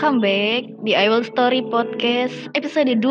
[0.00, 3.04] welcome back di I Will Story Podcast episode 2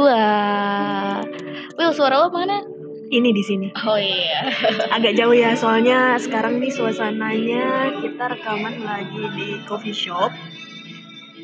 [1.77, 2.65] Will, suara lo mana?
[3.13, 3.69] Ini di sini.
[3.85, 4.49] Oh iya
[4.97, 10.33] Agak jauh ya, soalnya sekarang nih suasananya kita rekaman lagi di coffee shop.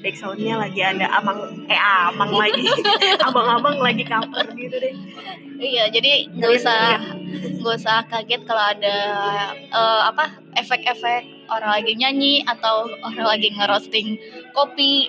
[0.02, 2.66] Backsoundnya lagi ada amang, eh amang lagi,
[3.30, 4.98] abang-abang lagi cover gitu deh.
[5.62, 6.98] Iya, jadi nggak usah
[7.62, 8.98] nggak usah kaget kalau ada
[9.54, 14.18] eh, apa efek-efek orang lagi nyanyi atau orang lagi ngerosting
[14.58, 15.06] kopi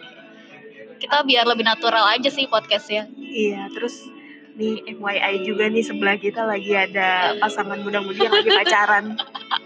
[0.97, 4.09] kita biar lebih natural aja sih podcastnya Iya, terus
[4.57, 9.13] nih FYI juga nih sebelah kita lagi ada pasangan muda-mudi yang lagi pacaran.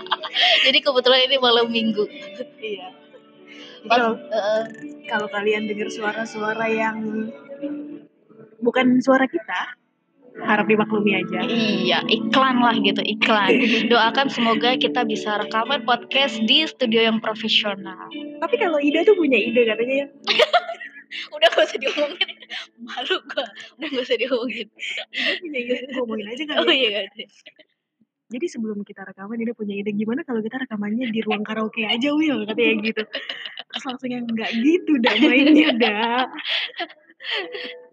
[0.67, 2.05] jadi kebetulan ini malam minggu
[2.59, 2.91] iya.
[3.87, 4.65] Kalau eh,
[5.09, 7.31] kalau kalian dengar suara-suara yang
[8.61, 9.81] bukan suara kita,
[10.39, 11.41] harap dimaklumi aja.
[11.49, 13.51] Iya, iklan lah gitu, iklan.
[13.93, 18.09] Doakan semoga kita bisa rekaman podcast di studio yang profesional.
[18.13, 20.09] Tapi kalau Ida tuh punya ide katanya ya.
[21.31, 22.29] Udah gak usah diomongin,
[22.83, 23.47] malu gua.
[23.79, 24.69] Udah gak usah diomongin.
[25.41, 26.75] Punya ide, ngomongin aja kali Oh ya.
[26.75, 27.07] iya kan.
[28.31, 32.15] Jadi sebelum kita rekaman Ida punya ide gimana kalau kita rekamannya di ruang karaoke aja
[32.15, 33.03] Will katanya gitu.
[33.75, 36.23] Terus langsung yang enggak gitu dah mainnya dah.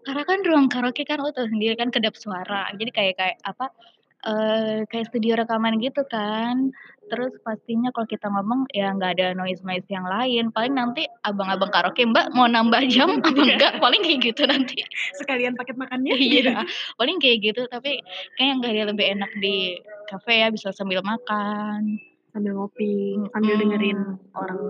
[0.06, 2.70] Karena kan ruang karaoke kan lo tau sendiri kan kedap suara.
[2.78, 3.66] Jadi kayak kayak apa?
[4.18, 6.74] eh kayak studio rekaman gitu kan.
[7.08, 10.52] Terus pastinya kalau kita ngomong ya nggak ada noise noise yang lain.
[10.52, 13.80] Paling nanti abang-abang karaoke Mbak mau nambah jam apa enggak?
[13.80, 14.84] Paling kayak gitu nanti.
[15.16, 16.14] Sekalian paket makannya.
[16.28, 16.60] Iya,
[17.00, 17.62] paling kayak gitu.
[17.72, 18.04] Tapi
[18.36, 21.96] kayaknya nggak ada lebih enak di kafe ya bisa sambil makan.
[22.30, 23.60] Sambil ngopi, sambil Mm.
[23.64, 23.98] dengerin
[24.36, 24.60] orang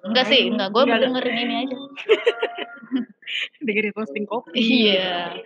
[0.00, 0.72] Enggak sih, enggak.
[0.72, 1.76] Gue dengerin ini aja.
[3.66, 4.56] dengerin roasting kopi.
[4.88, 5.36] Iya.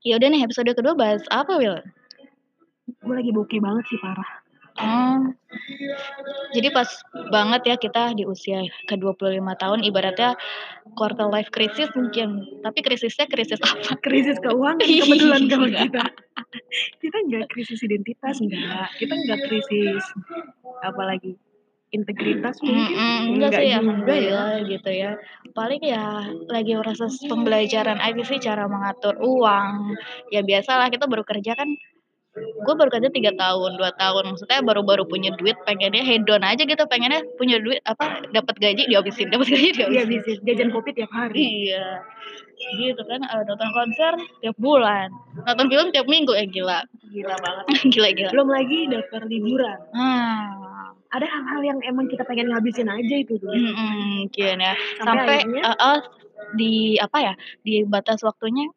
[0.00, 1.76] Ya udah nih episode kedua bahas apa Will?
[3.04, 4.37] Gue lagi bokeh banget sih parah.
[4.78, 5.34] Hmm.
[6.54, 6.88] Jadi pas
[7.34, 10.38] banget ya kita di usia ke-25 tahun ibaratnya
[10.94, 12.46] quarter life crisis mungkin.
[12.62, 13.98] Tapi krisisnya krisis apa?
[14.06, 15.80] Krisis keuangan kebetulan kalau Iya.
[15.90, 16.04] kita.
[17.02, 18.88] Kita enggak krisis identitas enggak.
[18.96, 20.04] Kita enggak krisis
[20.86, 21.34] apalagi
[21.90, 22.92] integritas mungkin.
[22.94, 24.42] Mm-mm, enggak sih ya, juga ya.
[24.64, 25.10] gitu ya.
[25.56, 26.04] Paling ya
[26.48, 29.96] lagi merasa pembelajaran aja sih cara mengatur uang.
[30.28, 31.68] Ya biasalah kita baru kerja kan
[32.38, 34.34] gue baru kerja tiga tahun dua tahun.
[34.34, 36.82] Maksudnya baru-baru punya duit pengennya hedon aja gitu.
[36.86, 39.28] Pengennya punya duit apa dapat gaji dihabisin.
[39.28, 40.38] Dapat gaji dihabisin.
[40.38, 41.70] Bisa jajan kopi tiap hari.
[41.70, 42.02] iya.
[42.58, 45.08] Gitu kan Eh, nonton konser tiap bulan.
[45.46, 46.34] Nonton film tiap minggu.
[46.34, 46.78] Ya gila.
[47.08, 47.64] Gila banget.
[47.94, 48.30] gila gila.
[48.34, 49.78] Belum lagi daftar liburan.
[49.94, 50.46] hmm.
[51.08, 53.48] Ada hal-hal yang emang kita pengen ngabisin aja itu dulu.
[53.56, 54.76] Mm-mm, mungkin ya.
[55.00, 55.62] Sampai sampai akhirnya?
[55.64, 55.98] eh, eh,
[56.52, 57.32] di apa ya
[57.64, 58.68] di batas waktunya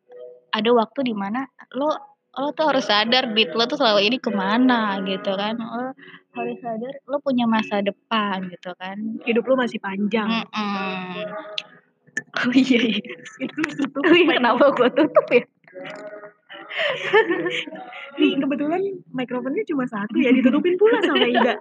[0.51, 1.44] ada waktu di mana
[1.75, 1.91] lo
[2.31, 5.92] lo tuh harus sadar duit lo tuh selalu ini ke mana gitu kan lo
[6.31, 8.96] harus sadar lo punya masa depan gitu kan
[9.28, 10.28] hidup lu masih panjang.
[10.31, 11.28] Mm-mm.
[12.40, 14.03] oh iya iya Itu tutup.
[14.03, 15.44] Oh iya, kenapa gue tutup ya
[18.16, 18.80] Nih kebetulan
[19.12, 21.56] mikrofonnya cuma satu ya ditutupin pula sama Ida.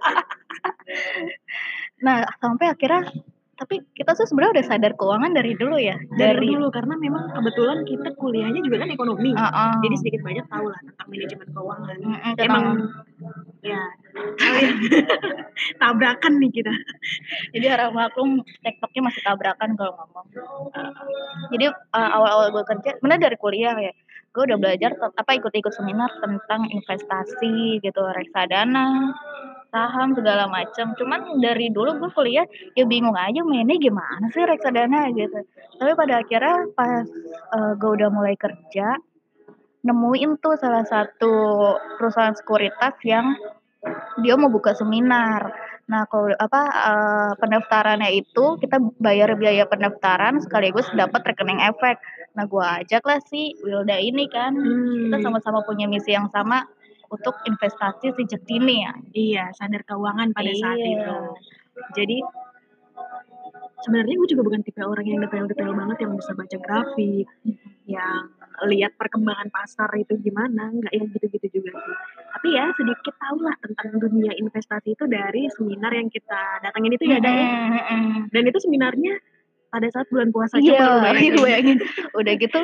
[1.99, 3.11] nah sampai akhirnya
[3.61, 7.85] tapi kita tuh sebenarnya udah sadar keuangan dari dulu ya Dari dulu karena memang kebetulan
[7.85, 9.37] kita kuliahnya juga kan ekonomi.
[9.37, 9.71] Uh-uh.
[9.85, 11.97] Jadi sedikit banyak tahu lah tentang manajemen keuangan.
[12.01, 13.81] Mm-mm, Emang tentang- ya
[14.17, 14.77] hal yang
[15.81, 16.73] tabrakan nih kita.
[17.53, 20.25] Jadi harap maklum TikToknya masih tabrakan kalau ngomong.
[21.53, 23.93] Jadi uh, awal-awal gue kerja, bener dari kuliah ya,
[24.33, 29.13] gue udah belajar apa ikut-ikut seminar tentang investasi gitu, reksadana,
[29.71, 30.93] saham segala macam.
[30.99, 32.45] Cuman dari dulu gue kuliah
[32.75, 35.41] ya bingung aja mainnya gimana sih reksadana gitu.
[35.79, 37.07] Tapi pada akhirnya pas
[37.55, 38.99] uh, gue udah mulai kerja,
[39.81, 41.33] nemuin tuh salah satu
[41.97, 43.33] perusahaan sekuritas yang
[44.21, 45.49] dia mau buka seminar.
[45.89, 51.97] Nah, kalau apa eh, pendaftarannya itu kita bayar biaya pendaftaran sekaligus dapat rekening efek.
[52.37, 54.55] Nah, gua ajak lah si Wilda ini kan.
[54.55, 56.63] Kita Hmm, sama-sama punya misi yang sama
[57.11, 58.93] untuk investasi sejak dini ya.
[59.11, 60.91] iya sadar keuangan pada saat Iya.
[60.95, 61.17] itu.
[61.93, 62.17] Jadi
[63.81, 67.27] sebenarnya gue juga bukan tipe orang yang detail-detail banget yang bisa baca grafik,
[67.89, 68.29] yang
[68.69, 71.95] lihat perkembangan pasar itu gimana, nggak yang gitu-gitu juga sih.
[72.31, 77.05] Tapi ya sedikit tahu lah tentang dunia investasi itu dari seminar yang kita datangin itu
[77.09, 77.49] ya, ada ya.
[78.29, 79.17] Dan itu seminarnya
[79.71, 81.33] pada saat bulan puasa coba lu bayangin.
[81.47, 81.77] bayangin.
[82.13, 82.61] Udah gitu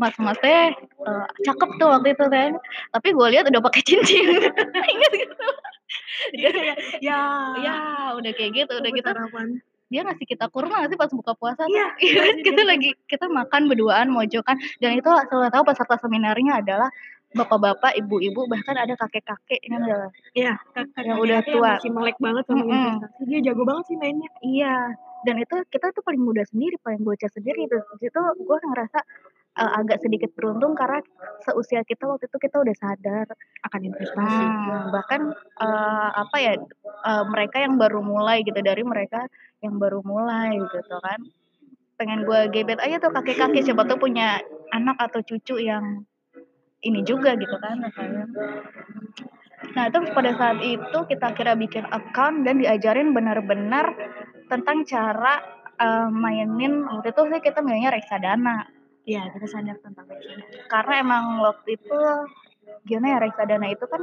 [0.00, 2.50] mas-masnya eh, cakep tuh waktu itu kan.
[2.90, 4.40] Tapi gue lihat udah pakai cincin.
[4.94, 5.48] Ingat gitu.
[6.32, 7.20] Dia kayak ya,
[7.58, 7.76] Ya,
[8.14, 9.08] udah kayak gitu, udah gitu.
[9.08, 9.60] harapan.
[9.86, 11.66] dia ngasih kita kurma sih pas buka puasa?
[11.66, 16.86] Iya, Iya, kita lagi kita makan berduaan mojokan dan itu asal tahu peserta seminarnya adalah
[17.30, 20.14] bapak-bapak, ibu-ibu bahkan ada kakek-kakek kan ada.
[20.30, 21.70] Iya, kakak Yang udah tua.
[21.74, 22.70] masih melek banget sama Mm-mm.
[22.70, 23.22] investasi.
[23.26, 24.30] Dia jago banget sih mainnya.
[24.40, 24.74] Iya.
[25.20, 27.82] dan itu kita tuh paling muda sendiri, paling bocah sendiri tuh.
[27.98, 28.98] Di situ gue ngerasa,
[29.60, 31.04] eee, agak sedikit beruntung karena
[31.44, 33.26] seusia kita waktu itu kita udah sadar
[33.60, 34.44] Akan investasi.
[34.48, 35.20] hmm, bahkan,
[35.60, 36.52] eee, apa ya,
[37.06, 39.28] eee, mereka yang baru mulai gitu, dari mereka
[39.60, 41.20] yang baru mulai gitu kan.
[42.00, 44.40] Pengen gue gebet aja tuh kakek-kakek, siapa tuh punya
[44.72, 46.04] anak atau cucu yang
[46.80, 48.24] ini juga gitu kan rasanya.
[49.76, 53.92] Nah, terus pada saat itu kita kira bikin account dan diajarin benar-benar
[54.48, 55.38] tentang cara,
[55.78, 58.64] eee, mainin waktu itu sih kita milihnya reksadana.
[59.10, 60.44] Iya, kita sadar tentang reksadana.
[60.70, 61.98] Karena emang waktu itu
[62.86, 64.02] gimana ya, reksadana itu kan,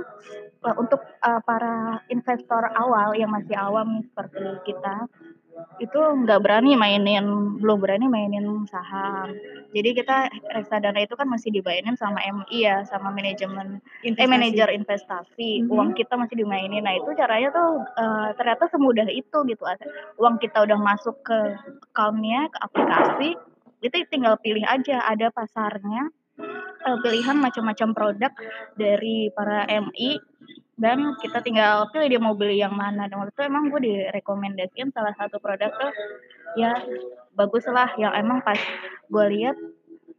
[0.67, 1.75] eee, untuk, eee, para
[2.11, 5.07] investor awal yang masih awam seperti kita,
[5.81, 7.25] itu nggak berani mainin
[7.61, 9.33] belum berani mainin saham.
[9.73, 14.29] Jadi kita reksadana itu kan masih dimainin sama MI ya, sama manajemen eh, Investasi.
[14.29, 15.69] manajer investasi, Mhm.
[15.71, 16.83] uang kita masih dimainin.
[16.85, 19.63] Nah, itu caranya tuh, eee, ternyata semudah itu gitu,
[20.21, 21.37] uang kita udah masuk ke
[21.93, 23.29] account-nya, ke aplikasi,
[23.81, 26.09] itu tinggal pilih aja, ada pasarnya,
[26.85, 28.31] eee, pilihan macam-macam produk
[28.77, 30.17] dari para MI,
[30.77, 33.09] dan kita tinggal pilih dia mau beli yang mana.
[33.09, 35.91] Dan waktu itu emang gue direkomendasiin salah satu produk tuh,
[36.57, 36.73] ya
[37.33, 38.57] baguslah yang emang pas
[39.09, 39.57] gue lihat,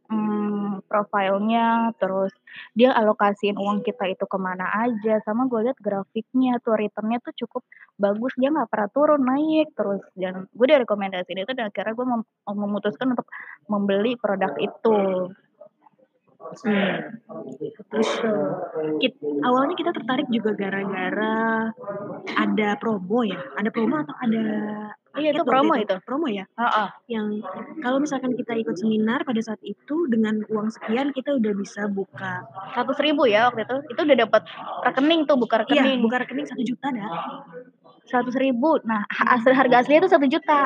[0.09, 2.33] mmm, profilnya, terus
[2.73, 7.35] dia alokasiin uang kita itu ke mana aja, sama gue lihat grafiknya tuh, return-nya tuh
[7.45, 7.63] cukup
[8.01, 10.03] bagus, dia nggak pernah turun, naik terus.
[10.17, 13.29] Dan gue direkomendasiin itu dan akhirnya gue mem memutuskan untuk
[13.69, 15.31] membeli produk itu.
[16.39, 17.19] Hmm.
[19.03, 21.69] Kit awalnya kita tertarik juga gara-gara
[22.39, 23.43] ada promo ya?
[23.59, 24.45] Ada promo atau ada
[25.19, 25.85] Iya, itu promo itu?
[25.85, 25.95] itu.
[26.07, 26.45] Promo ya?
[26.55, 26.89] Heeh.
[27.11, 27.27] Yang
[27.83, 32.47] kalau misalkan kita ikut seminar pada saat itu dengan uang sekian kita udah bisa buka
[32.79, 34.43] 100.000 ya waktu itu, itu udah dapat
[34.87, 35.99] rekening tuh, buka Iya, rekening.
[36.07, 37.11] buka rekening 1.000.000 dah.
[38.09, 38.81] 100.000.
[38.89, 40.57] Nah, ha asli harga aslinya itu 1.000.000.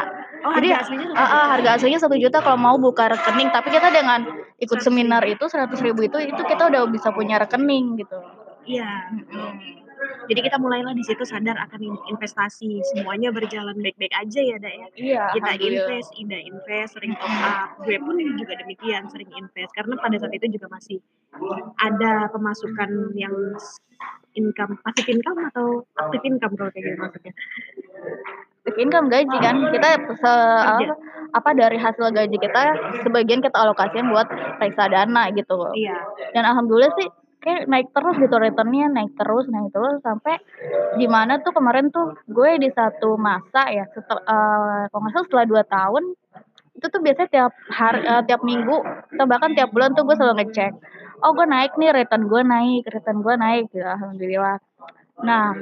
[0.46, 1.52] Oh, Jadi harga aslinya heeh, 1.000.000.
[1.58, 4.20] harga aslinya 1.000.000 kalau mau buka rekening, tapi kita dengan
[4.62, 4.86] ikut 100.000.
[4.86, 8.14] seminar itu 100.000 itu itu kita udah bisa punya rekening gitu.
[8.62, 9.10] Iya.
[9.10, 9.81] Mhm.
[10.30, 14.74] Jadi kita mulailah di situ sadar akan in investasi, semuanya berjalan baik-baik aja ya, Dak,
[14.74, 14.86] ya.
[14.94, 19.74] Iya, Kita invest, Ida invest, sering top up, gue pun juga demikian, sering invest.
[19.74, 20.98] Karena pada saat itu juga masih
[21.82, 23.34] ada pemasukan yang
[24.38, 27.32] income, passive income atau active income kalau kayak gitu maksudnya?
[28.62, 30.64] Active income gaji kan, kita se Kerja.
[30.70, 30.94] apa
[31.32, 32.62] apa dari hasil gaji kita
[33.04, 34.28] sebagian kita alokasiin buat
[34.60, 35.56] reksadana gitu.
[35.74, 35.98] Iya.
[36.36, 37.08] Dan alhamdulillah sih
[37.42, 40.38] kayak naik terus gitu return-nya, naik terus naik terus sampai
[41.00, 45.26] di mana tuh kemarin tuh gue di satu masa ya, setel eee, kalau nggak salah
[45.26, 46.04] setelah 2 tahun,
[46.78, 48.76] itu tuh biasanya tiap har eee, tiap minggu
[49.18, 50.72] atau bahkan tiap bulan tuh gue selalu ngecek,
[51.26, 54.58] "Oh gue naik nih, return gue naik return gue naik," gitu, alhamdulillah.
[55.26, 55.54] Nah,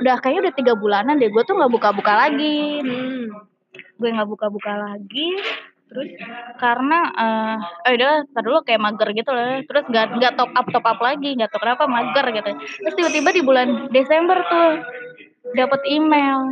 [0.00, 2.80] udah kayaknya udah 3 bulanan deh gue tuh nggak buka-buka lagi.
[2.84, 3.24] Hmm.
[4.00, 5.28] Gue nggak buka-buka lagi,
[5.90, 6.08] terus
[6.62, 7.54] karena, eee,
[7.90, 10.98] "Eh udahlah entar dulu," kayak mager gitu loh, terus nggak nggak top up top up
[11.02, 12.50] lagi, nggak tahu kenapa mager gitu.
[12.86, 14.68] Terus tiba-tiba di bulan Desember tuh
[15.58, 16.46] dapet email,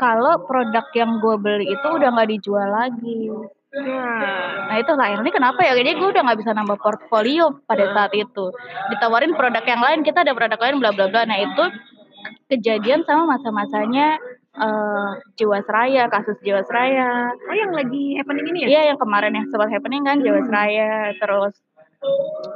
[0.00, 3.30] kalau produk yang gue beli itu udah nggak dijual lagi.
[3.72, 4.68] Wah.
[4.68, 8.12] Nah itu lah, ini kenapa ya, jadi gue udah nggak bisa nambah portfolio pada saat
[8.16, 8.52] itu.
[8.92, 11.24] Ditawarin produk yang lain, kita ada produk lain bla bla bla.
[11.24, 11.64] Nah itu
[12.52, 14.18] kejadian sama masa-masanya,
[14.56, 17.32] eee, Jiwasraya, kasus Jiwasraya.
[17.32, 18.68] Oh, yang lagi happening ini ya?
[18.68, 21.56] Iya, yang kemarin yang sempat happening kan Jiwasraya, terus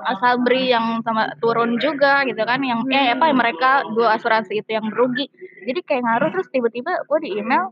[0.07, 4.91] Asabri yang sama turun juga gitu kan, yang eh, apa, mereka 2 asuransi itu yang
[4.91, 5.31] rugi.
[5.67, 7.71] Jadi kayak ngaruh terus tiba-tiba gue di-email,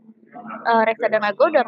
[0.65, 1.63] eee, reksadana gue udah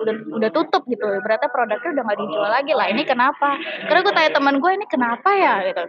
[0.00, 2.72] udah udah tutup gitu, berarti produknya udah nggak dijual lagi.
[2.76, 3.56] Lah ini kenapa?
[3.86, 5.84] Karena gue tanya temen gue, "Ini kenapa ya?" Gitu.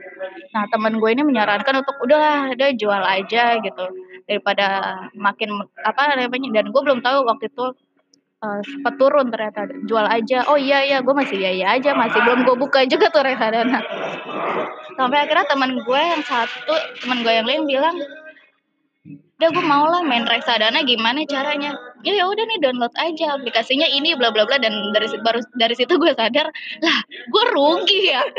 [0.55, 3.85] Nah temen gue ini menyarankan untuk, "Udahlah, udah jual aja," gitu,
[4.27, 4.67] daripada
[5.15, 5.49] makin
[5.85, 7.65] apa namanya dan gue belum tahu waktu itu,
[8.65, 10.45] sempet turun ternyata, jual aja.
[10.51, 13.79] Oh iya iya, gue masih iya-iya aja, masih belum gue buka juga tuh reksadana.
[14.97, 17.95] Sampai akhirnya temen gue yang satu, temen gue yang lain bilang,
[19.41, 21.73] "Udah gue mau lah main reksadana, gimana caranya?"
[22.05, 25.73] "Ya ya udah nih download aja aplikasinya ini bla bla bla," dan dari baru dari
[25.73, 26.53] situ gue sadar,
[26.85, 28.21] lah gue rugi ya.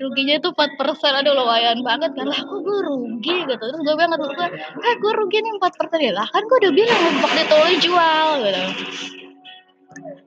[0.00, 4.26] Ruginya tuh 4%, aduh lumayan banget kan, lah gue rugi gitu, terus gue bilang ke
[4.32, 4.48] gue,
[4.80, 7.00] "Eh gue rugi nih 4%," "Ya lah kan gue udah bilang
[7.36, 8.62] itu lo jual," gitu.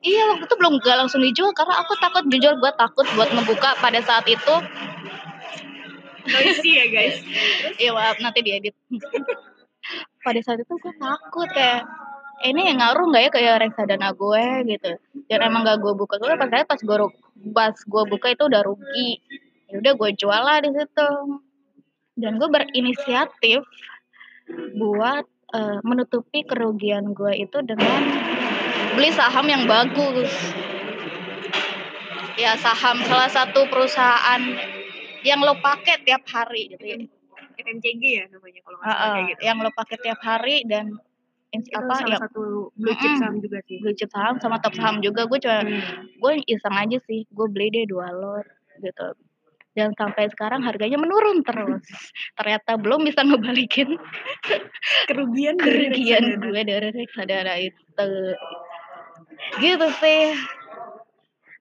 [0.03, 3.79] Iya waktu itu belum nggak langsung dijual karena aku takut, jujur gue takut buat ngebuka
[3.79, 4.55] pada saat itu.
[6.27, 7.17] Noisy ya, guys.
[7.81, 8.75] Iya maaf, nanti diedit.
[10.23, 11.83] Pada saat itu gue takut kayak,
[12.47, 14.91] ini ngaruh nggak ya ke reksadana gue gitu,
[15.27, 16.97] dan emang nggak gue buka, soalnya pas saya pas gue
[17.51, 19.19] pas gue buka itu udah rugi.
[19.67, 21.09] Ya udah gue jual lah di situ.
[22.13, 23.65] Dan gue berinisiatif
[24.77, 28.01] buat, uh, menutupi kerugian gue itu dengan
[28.93, 30.29] beli saham yang bagus
[32.37, 34.41] ya saham salah satu perusahaan
[35.23, 36.97] yang lo pakai tiap hari gitu ya
[37.53, 39.41] FMCG ya namanya kalau nggak salah uh, gitu.
[39.43, 40.85] yang lo pakai tiap hari dan
[41.53, 44.73] itu apa salah ya satu blue chip saham juga sih blue chip saham sama top
[44.73, 46.17] saham juga gue cuma hmm.
[46.17, 48.47] gue iseng aja sih gue beli deh dua lot
[48.81, 49.13] gitu
[49.73, 51.81] dan sampai sekarang harganya menurun terus.
[52.37, 53.97] Ternyata belum bisa ngebalikin
[55.09, 58.09] kerugian kerugian gue dari reksadana itu.
[59.57, 60.37] Gitu sih.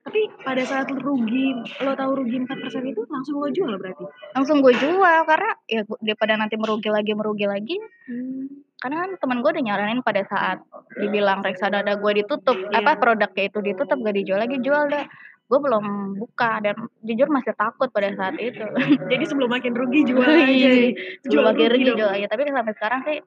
[0.03, 4.03] Tapi pada saat rugi, lo tahu rugi 4% itu langsung lo jual berarti?
[4.35, 7.79] Langsung gue jual karena ya daripada nanti merugi lagi merugi lagi.
[8.11, 8.67] Hmm.
[8.83, 10.59] Karena kan teman gue udah nyaranin pada saat
[10.99, 12.83] dibilang reksadana gue ditutup, yeah.
[12.83, 15.07] apa produknya itu ditutup gak dijual lagi jual dah
[15.53, 18.65] gue belum buka dan jujur masih takut pada saat itu.
[19.13, 23.01] Jadi sebelum makin rugi jual aja iya, sebelum makin rugi jual aja tapi sampai sekarang
[23.05, 23.19] sih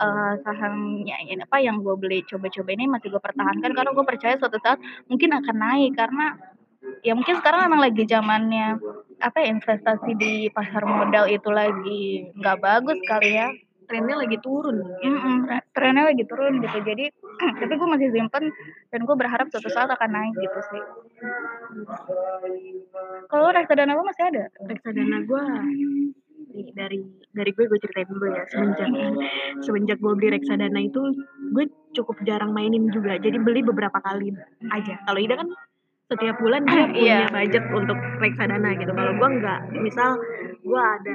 [0.00, 4.34] uh, sahamnya ini apa yang gue beli coba-coba ini masih gue pertahankan karena gue percaya
[4.40, 4.80] suatu saat
[5.12, 6.40] mungkin akan naik karena
[7.04, 8.80] ya mungkin sekarang memang lagi zamannya
[9.20, 13.52] apa ya, investasi di pasar modal itu lagi nggak bagus kali ya
[13.90, 15.38] trennya lagi turun mm -mm,
[15.74, 16.78] trennya lagi turun gitu.
[16.86, 17.04] Jadi
[17.60, 18.44] tapi gue masih simpen
[18.94, 20.82] dan gue berharap suatu saat akan naik gitu sih.
[23.26, 24.44] Kalau reksadana gue masih ada?
[24.62, 25.44] Reksadana gue
[26.74, 26.98] dari
[27.34, 28.42] dari gue gue ceritain dulu ya.
[28.46, 28.88] Semenjak
[29.66, 31.02] semenjak gue beli reksadana itu
[31.50, 31.64] gue
[31.98, 33.18] cukup jarang mainin juga.
[33.18, 34.30] Jadi beli beberapa kali
[34.70, 34.94] aja.
[35.02, 35.50] Kalau Ida kan
[36.10, 37.30] setiap bulan dia punya yeah.
[37.30, 38.90] budget untuk reksadana gitu.
[38.90, 40.18] Kalau gue nggak, misal
[40.60, 41.14] gue ada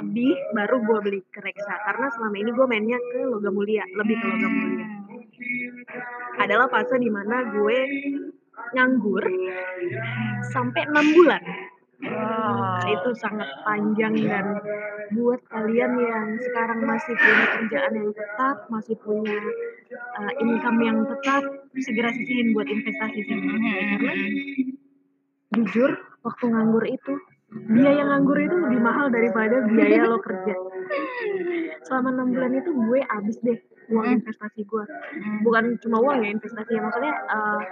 [0.00, 1.76] lebih, baru gue beli ke reksa.
[1.84, 4.88] Karena selama ini gue mainnya ke logam mulia, lebih ke logam mulia.
[6.40, 7.78] Adalah fase di mana gue
[8.76, 9.24] nganggur
[10.52, 11.42] sampai enam bulan
[12.00, 14.56] Wah, itu sangat panjang dan
[15.12, 19.36] buat kalian yang sekarang masih punya kerjaan yang tetap, masih punya
[19.94, 21.42] uh, income yang tetap,
[21.78, 23.36] segera sisihin buat investasi sih.
[23.36, 24.14] Karena
[25.54, 25.90] jujur,
[26.22, 27.14] waktu nganggur itu
[27.50, 30.54] biaya nganggur itu lebih mahal daripada biaya lo kerja.
[31.82, 33.58] Selama enam bulan itu gue abis deh
[33.90, 34.84] uang investasi gue.
[35.42, 36.70] Bukan cuma uang ya investasi.
[36.78, 37.62] Ya, maksudnya uh,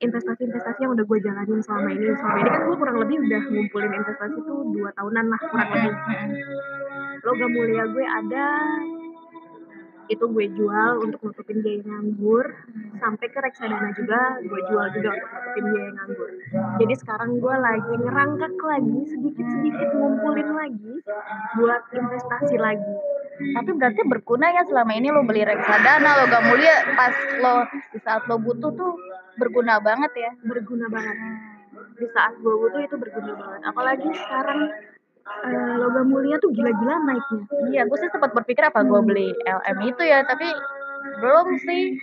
[0.00, 2.16] investasi-investasi yang udah gue jalanin selama ini.
[2.16, 5.92] Selama ini kan gue kurang lebih udah ngumpulin investasi tuh dua tahunan lah kurang lebih.
[7.22, 8.44] Logam mulia gue ada
[10.12, 12.44] itu gue jual untuk nutupin biaya nganggur
[13.00, 16.28] sampai ke reksadana juga gue jual juga untuk nutupin biaya nganggur.
[16.84, 20.94] Jadi sekarang gue lagi ngerangkak lagi sedikit-sedikit ngumpulin lagi
[21.56, 22.94] buat investasi lagi.
[23.42, 27.54] Tapi berarti berguna ya selama ini lo beli reksadana lo gak mulia pas lo
[27.90, 28.92] di saat lo butuh tuh
[29.40, 30.30] berguna banget ya?
[30.44, 31.16] Berguna banget.
[31.96, 33.60] Di saat gue butuh itu berguna banget.
[33.64, 34.60] Apalagi sekarang
[35.26, 37.44] uh, logam mulia tuh gila-gila naiknya.
[37.72, 40.46] Iya gue sih sempat berpikir apa gue beli LM itu ya tapi
[41.22, 41.98] belum sih.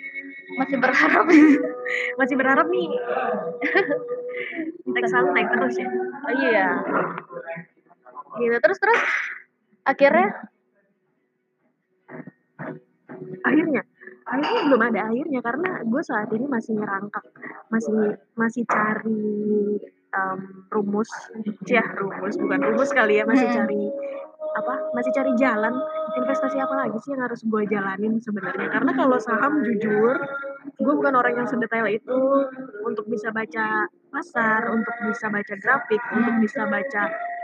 [0.58, 1.26] Masih berharap.
[2.20, 2.90] Masih berharap nih.
[4.90, 5.90] Naik selalu naik terus ya.
[6.26, 6.68] Oh, iya.
[8.42, 9.02] Gitu terus terus.
[9.86, 10.30] Akhirnya?
[13.46, 13.84] Akhirnya?
[14.30, 17.26] Akhirnya belum ada akhirnya karena gue saat ini masih ngerangkak.
[17.70, 19.22] Masih masih cari
[20.16, 21.10] um, rumus.
[21.68, 22.36] Ya rumus.
[22.38, 23.58] Bukan rumus kali ya masih hmm.
[23.58, 23.84] cari
[24.58, 25.74] apa masih cari jalan.
[26.18, 28.68] Investasi apa lagi sih yang harus gue jalanin sebenarnya?
[28.74, 30.16] Karena kalau saham jujur
[30.80, 32.20] gue bukan orang yang sedetail itu.
[32.86, 37.04] Untuk bisa baca pasar untuk bisa baca grafik untuk bisa baca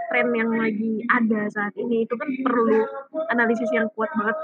[0.09, 2.85] tren yang lagi ada saat ini itu kan perlu
[3.33, 4.37] analisis yang kuat banget.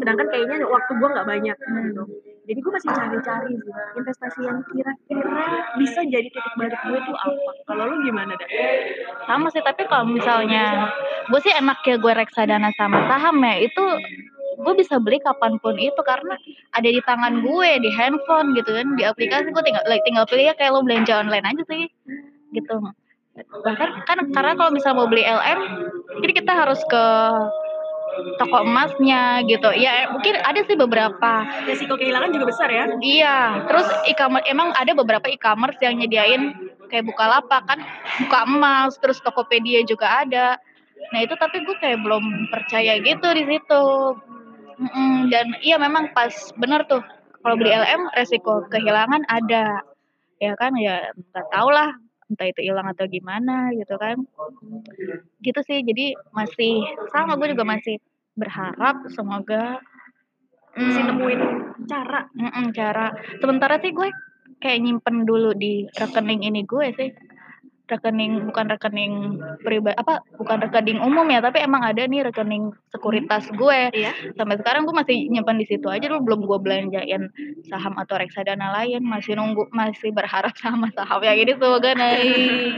[0.00, 2.04] Sedangkan kayaknya waktu gue nggak banyak gitu
[2.46, 5.46] jadi gue masih cari-cari sih investasi yang kira-kira
[5.82, 7.50] bisa jadi titik balik gue tuh apa.
[7.66, 8.48] Kalau lu gimana dah
[9.26, 10.94] sama sih tapi kalau misalnya
[11.26, 13.84] gue sih enak ya gue reksadana sama saham ya itu
[14.56, 16.38] gue bisa beli kapan pun itu karena
[16.72, 19.50] ada di tangan gue di handphone gitu kan di aplikasi.
[19.50, 21.90] Gue tinggal tinggal pilih ya kayak lo belanja online aja sih
[22.54, 22.74] gitu.
[23.36, 25.60] Bahkan kan karena kalau misalnya mau beli LM
[26.22, 27.04] jadi kita harus ke
[28.38, 29.70] toko emasnya gitu.
[29.76, 31.32] Ya mungkin ada sih beberapa.
[31.68, 32.84] Resiko kehilangan juga besar ya.
[33.00, 33.36] Iya
[33.68, 36.54] terus e-commerce emang ada beberapa e-commerce yang nyediain
[36.86, 37.78] kayak buka lapak kan
[38.26, 40.56] buka emas terus tokopedia juga ada.
[41.12, 43.84] Nah itu tapi gue kayak belum percaya gitu di situ.
[44.76, 47.00] Mm -mm, dan iya memang pas bener tuh.
[47.40, 49.80] Kalau beli LM resiko kehilangan ada.
[50.36, 51.96] Ya kan ya nggak tau lah
[52.26, 54.18] entah itu hilang atau gimana gitu kan.
[55.42, 56.82] Gitu sih jadi masih
[57.14, 58.02] sama gue juga masih
[58.36, 59.80] berharap semoga
[60.76, 61.40] masih nemuin
[61.88, 63.14] cara -mm, cara.
[63.40, 64.08] Sementara sih gue
[64.60, 67.10] kayak nyimpen dulu di rekening ini gue sih
[67.86, 73.46] rekening bukan rekening pribadi apa bukan rekening umum ya tapi emang ada nih rekening sekuritas
[73.54, 73.80] gue.
[73.94, 74.12] Iya.
[74.34, 77.22] sampai sekarang gue masih nyimpan di situ aja dulu belum gue belanjain
[77.70, 79.06] saham atau reksadana lain.
[79.06, 82.74] Masih nunggu masih berharap sama saham yang ini semoga naik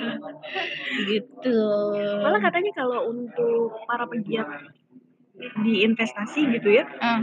[1.10, 1.60] gitu.
[2.20, 4.46] Malah katanya kalau untuk para pegiat
[5.60, 7.22] di investasi gitu ya, Ah,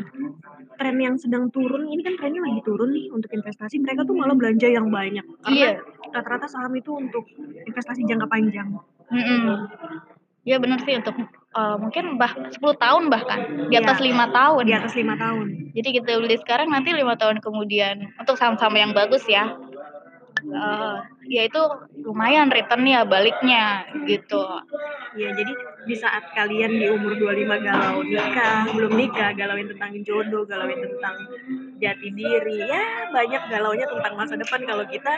[0.75, 4.35] tren yang sedang turun ini kan trennya lagi turun nih untuk investasi, mereka tuh malah
[4.35, 5.23] belanja yang banyak.
[5.47, 7.27] iya Karena rata-rata saham itu untuk
[7.65, 8.71] investasi jangka panjang.
[9.11, 9.67] Mm-mm.
[10.45, 11.15] Iya benar sih untuk
[11.55, 14.05] eh, mungkin bah 10 tahun bahkan di atas Iya.
[14.13, 14.63] lima tahun.
[14.69, 15.47] Di atas lima tahun.
[15.73, 19.57] Jadi kita beli sekarang nanti lima tahun kemudian untuk saham-saham yang bagus ya.
[20.45, 21.61] eh, ya itu
[22.05, 24.43] lumayan returnnya baliknya gitu.
[25.15, 25.53] Ya, jadi
[25.87, 31.15] di saat kalian di umur 25 galau nikah, belum nikah, galauin tentang jodoh, galauin tentang
[31.79, 34.59] jati diri, ya banyak galaunya tentang masa depan.
[34.67, 35.13] Kalau kita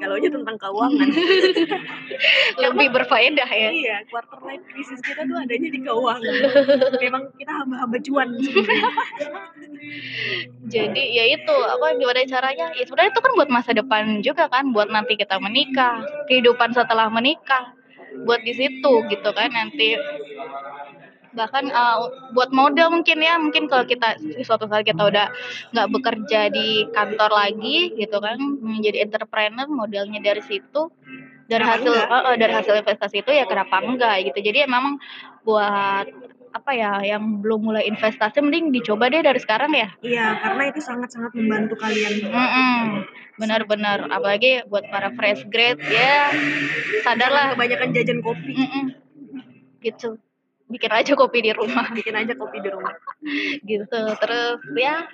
[0.00, 1.08] galaunya tentang keuangan.
[2.64, 3.70] Lebih berfaedah ya.
[3.70, 6.36] iya, quarter life crisis kita tuh adanya di keuangan.
[6.96, 8.28] Memang kita hamba-hamba cuan.
[10.72, 12.66] Jadi ya itu apa gimana caranya?
[12.72, 16.00] Ya sebenarnya itu kan buat masa depan juga kan, buat nanti kita menikah,
[16.32, 17.76] kehidupan setelah menikah,
[18.24, 19.96] buat di situ gitu kan nanti
[21.32, 21.98] bahkan eh,
[22.36, 25.32] buat modal mungkin ya mungkin kalau kita suatu saat kita udah
[25.72, 30.92] nggak bekerja di kantor lagi gitu kan menjadi entrepreneur modalnya dari situ
[31.48, 32.08] dari Kenapa hasil enggak?
[32.12, 35.00] eh, eh, dari hasil investasi itu ya kenapa enggak gitu jadi memang
[35.42, 36.06] buat
[36.52, 40.80] apa ya yang belum mulai investasi mending dicoba deh dari sekarang ya Iya, karena itu
[40.84, 42.28] sangat-sangat membantu kalian.
[42.28, 42.80] Mm-mm.
[43.40, 46.28] benar-benar apalagi buat para fresh grade ya
[47.00, 48.52] sadarlah kebanyakan jajan kopi.
[48.52, 48.84] Mm-mm.
[49.80, 50.20] gitu
[50.72, 51.86] bikin aja kopi di rumah.
[51.96, 52.96] Bikin aja kopi di rumah.
[53.68, 55.04] gitu terus ya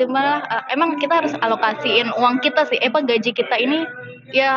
[0.00, 2.80] sebenarnya eh, emang kita harus alokasiin uang kita sih.
[2.80, 3.84] Eh apa gaji kita ini
[4.32, 4.52] ya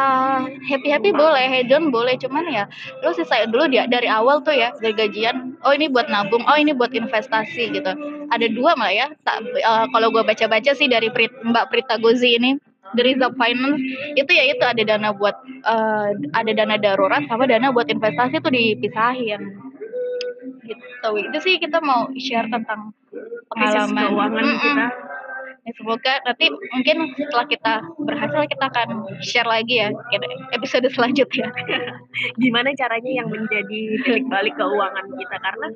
[0.48, 2.16] happy happy boleh hedon boleh.
[2.16, 2.66] Cuman ya
[3.04, 6.58] lu sisain dulu dia dari awal tuh ya dari gajian oh ini buat nabung oh
[6.58, 7.92] ini buat investasi gitu.
[8.32, 12.00] Ada dua malah ya tak eh, kalau gue baca baca sih dari Prit- Mbak Prita
[12.00, 12.56] Gozi ini
[12.94, 13.82] dari Zap Finance
[14.18, 18.54] itu ya itu ada dana buat eh, ada dana darurat sama dana buat investasi tuh
[18.54, 19.69] dipisahin
[21.00, 22.92] gitu itu sih kita mau share tentang
[23.50, 24.60] pengalaman keuangan Mm-mm.
[24.62, 24.88] kita.
[25.68, 28.90] Ya, semoga nanti mungkin setelah kita berhasil kita akan
[29.22, 31.52] share lagi ya kita episode selanjutnya
[32.42, 35.68] Gimana caranya yang menjadi titik balik keuangan kita karena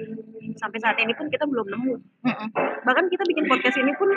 [0.58, 1.94] sampai saat ini pun kita belum nemu.
[2.00, 2.48] Mm-mm.
[2.84, 4.10] Bahkan kita bikin podcast ini pun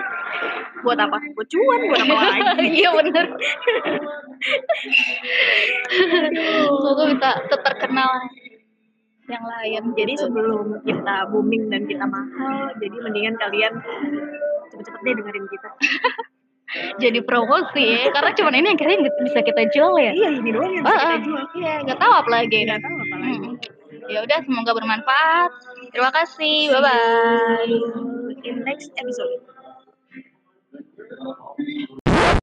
[0.81, 1.19] buat apa?
[1.35, 2.41] Buat cuan, buat apa lagi?
[2.81, 3.27] iya bener
[6.73, 8.11] semoga bisa terkenal
[9.27, 13.73] yang lain Jadi sebelum kita booming dan kita mahal, jadi mendingan kalian
[14.71, 15.71] cepet-cepet deh dengerin kita.
[17.03, 20.73] jadi promosi ya karena cuman ini yang kira bisa kita jual ya Iya, ini doang
[20.75, 21.43] yang bisa kita jual.
[21.57, 23.39] iya nggak tahu apa lagi Nggak tahu apa lagi.
[23.39, 23.55] Mm.
[24.11, 25.51] ya udah semoga bermanfaat
[25.95, 27.71] terima kasih bye bye
[28.47, 29.43] In next episode.